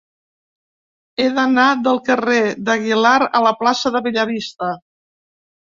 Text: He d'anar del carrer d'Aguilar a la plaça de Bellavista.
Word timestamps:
He 1.23 1.27
d'anar 1.35 1.67
del 1.89 2.01
carrer 2.09 2.41
d'Aguilar 2.71 3.15
a 3.41 3.45
la 3.51 3.53
plaça 3.63 3.95
de 3.99 4.07
Bellavista. 4.09 4.77